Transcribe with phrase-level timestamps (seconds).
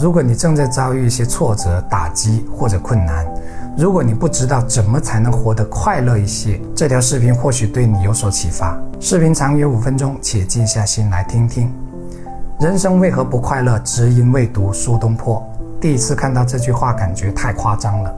[0.00, 3.26] 如果你正在遭遇一些挫折、打击或者困难，
[3.76, 8.80] 如果你不知道怎么才能活得快乐一些，这条视频或许对你有所启发。
[9.00, 11.72] 视频长约五分钟，且静下心来听听。
[12.60, 13.76] 人生为何不快乐？
[13.80, 15.44] 只因未读苏东坡。
[15.80, 18.14] 第一次看到这句话，感觉太夸张了。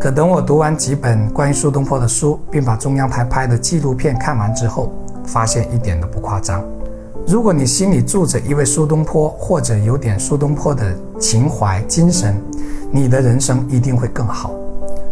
[0.00, 4.90] 可等我读完几本关于苏东坡的书，并把中央台拍的纪录片看完之后，
[5.26, 6.64] 发现一点都不夸张。
[7.26, 12.34] 如果你心里住着一位苏东坡，或者有点苏东坡的情怀精神，
[12.90, 14.50] 你的人生一定会更好。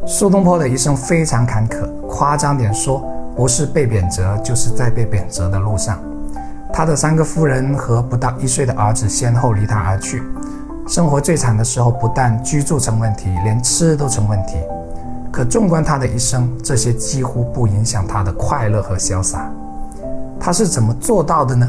[0.07, 3.05] 苏东坡的一生非常坎坷，夸张点说，
[3.37, 5.99] 不是被贬谪，就是在被贬谪的路上。
[6.73, 10.23] 他的三个夫人和不到一岁的儿子先后离他而去，
[10.89, 14.57] 生活最惨的时候，不但居住成问题，连吃都成问题。
[15.31, 19.51] 可纵观他的一生，这些几乎不影响他的快乐和潇洒。
[20.41, 21.69] 他是怎么做到的呢？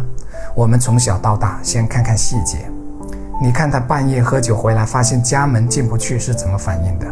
[0.56, 2.58] 我们从小到大，先看看细节。
[3.42, 7.08] 你看他半夜喝酒回来，发现家门进不去，是怎么反应的？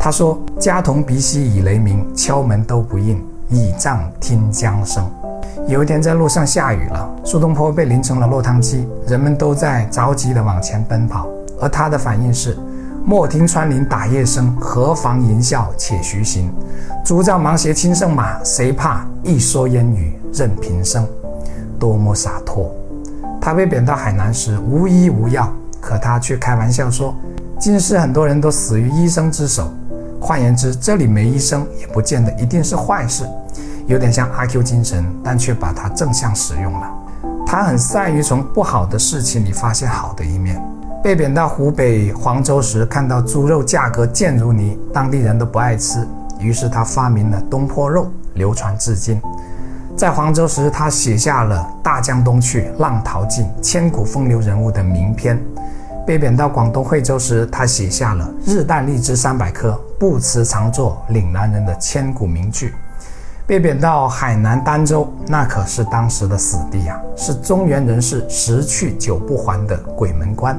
[0.00, 5.08] 他说：“家童鼻息已雷鸣，敲门都不应，倚杖听江声。”
[5.68, 11.28] 有一天在路上下雨了，苏东坡被淋成了落汤鸡，人们都在着急地往前奔跑，
[11.60, 12.58] 而他的反应是。
[13.04, 16.52] 莫听穿林打叶声，何妨吟啸且徐行。
[17.04, 21.04] 竹杖芒鞋轻胜马，谁怕一蓑烟雨任平生。
[21.82, 22.72] 多么洒脱！
[23.40, 27.12] 他被贬到海南时无医无药，可他却开玩笑说
[27.58, 29.68] ：“今世很多人都死于医生之手。”
[30.22, 33.24] 换言之，这里没医生也不见得一定是坏事，
[33.88, 36.88] 有点像阿 Q 精神，但却把它正向使用了。
[37.44, 40.62] 他很善于从不好的事情里发现好的一面。
[41.02, 46.06] 被贬到湖北黄州时，看到猪肉价格贱如泥，当地人都不爱吃，
[46.38, 49.20] 于是他发明了东坡肉，流传至今。
[50.02, 55.40] 在黄州时，他写下了《大江东去，浪淘尽，千古风流人物》的名篇。
[56.04, 62.74] 被贬到广东惠州时，他写下了《日啖荔枝三百颗，不辞长作岭南人》的千古名句。
[63.46, 70.58] 被贬到海南儋州，那可是当时的死地啊，是中原人士十去九不还的鬼门关。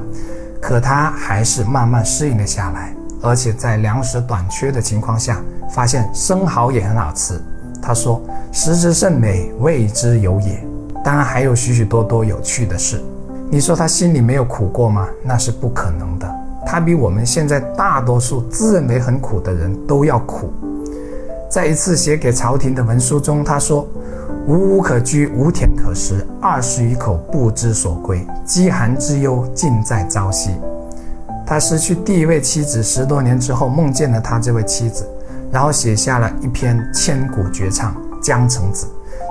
[0.58, 5.38] 可他还是慢慢适应了下来，而且在粮食短缺的情况下，
[5.68, 7.38] 发现生蚝也很好吃。
[7.84, 10.58] 他说：“食之甚美，味之有也。”
[11.04, 12.98] 当然还有许许多多有趣的事。
[13.50, 15.06] 你说他心里没有苦过吗？
[15.22, 16.26] 那是不可能的。
[16.64, 20.50] 他比我们现在大多数自认为很苦的人都要苦。
[21.50, 23.86] 在一次写给朝廷的文书中，他说。
[24.46, 30.50] 无屋可居，无田可食，二十余口不知所归，饥寒之忧尽在朝夕。
[31.46, 35.08] 他失去第一位妻子十多年之后，梦见了他这位妻子，
[35.54, 38.88] 然后写下了一篇千古绝唱《江城子》，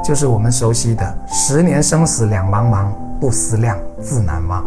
[0.08, 2.86] 就是我们熟悉的“十年生死两茫茫，
[3.20, 4.64] 不思量，自难忘”。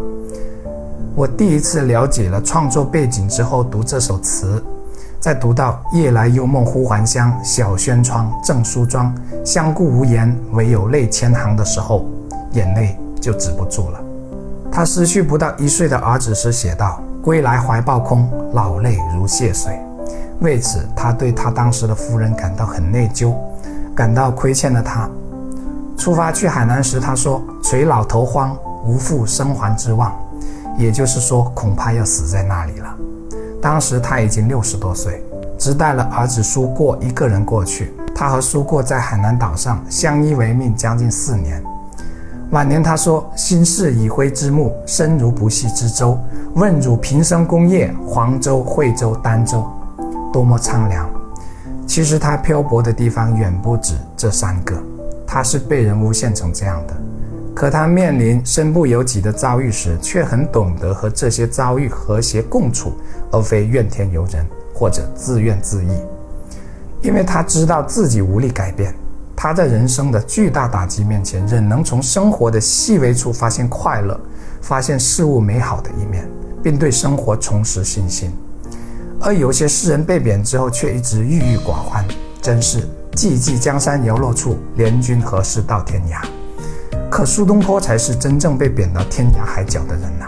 [1.17, 4.63] 我第一次了解了创作背景之后，读这首词。
[5.19, 9.11] 在读到“夜来幽梦忽还乡，小轩窗正梳妆，
[9.43, 12.05] 相顾无言，唯有泪千行”的时候，
[12.51, 13.99] 眼泪就止不住了。
[14.71, 19.75] 他失去不到一岁的儿子时写道：“归来怀抱空，老泪如泻水。”
[20.39, 23.33] 为此，他对他当时的夫人感到很内疚，
[23.95, 25.09] 感到亏欠了他。
[25.97, 28.55] 出发去海南时，他说：“垂老头荒，
[28.85, 30.15] 无复生还之望。”
[30.77, 32.95] 也就是说，恐怕要死在那里了。
[33.59, 35.23] 当时他已经六十多岁，
[35.57, 37.91] 只带了儿子苏过一个人过去。
[38.13, 41.63] 他和苏过在海南岛上相依为命将近四年。
[42.51, 46.17] 晚年他说：“心似已灰之木，身如不系之舟。
[46.53, 49.67] 问汝平生功业，黄州、惠州、儋州，
[50.37, 51.09] 多么苍凉。”
[51.87, 54.75] 其实他漂泊的地方远不止这三个，
[55.25, 56.95] 他是被人诬陷成这样的。
[57.55, 62.93] 可他面临身不由己的遭遇时，却很懂得和这些遭遇和谐共处，
[63.31, 64.45] 而非怨天尤人
[64.75, 65.89] 或者自怨自艾。
[67.01, 68.93] 因为他知道自己无力改变，
[69.35, 74.19] 他在人生的巨大打击面前，仍能从生活的细微处发现快乐，
[74.61, 76.29] 发现事物美好的一面，
[76.61, 78.31] 并对生活重拾信心。
[79.19, 82.05] 而有些诗人被贬之后，却一直郁郁寡欢，
[82.41, 82.81] 真是
[83.13, 86.25] 寂寂江山摇落处，怜君何事到天涯。
[87.09, 90.25] 可苏东坡才是真正被贬到天涯海角的人呐，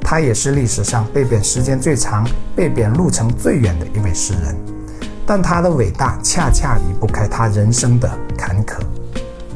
[0.00, 2.24] 他也是历史上被贬时间最长、
[2.54, 4.56] 被贬路程最远的一位诗人。
[5.26, 8.78] 但他的伟大恰恰离不开他人生的坎坷。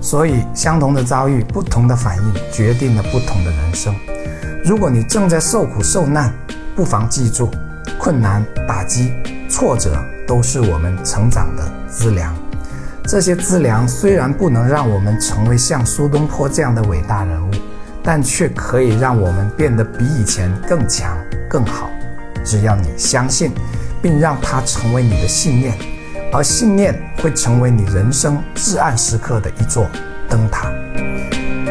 [0.01, 3.95] 所以，相同的遭遇，不同的反应，决定了不同的人生。
[4.65, 6.33] 如果你正在受苦受难，
[6.77, 7.49] 不妨记住，
[8.05, 9.15] 困难、打击、
[9.49, 9.97] 挫折
[10.27, 12.37] 都是我们成长的资粮。
[13.05, 17.51] 这些资粮虽然不能让我们成为像苏东坡这样的伟大人物，
[18.03, 21.17] 但却可以让我们变得比以前更强、
[21.49, 21.89] 更好。
[22.45, 23.53] 只要你相信，
[24.03, 25.75] 并让它成为你的信念，
[26.31, 29.87] 而信念会成为你人生至暗时刻的一座
[30.29, 30.71] 灯塔。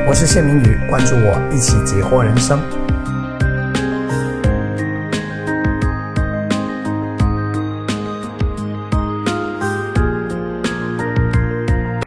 [0.08, 2.60] 我是谢明宇，关注我，一起解惑人生。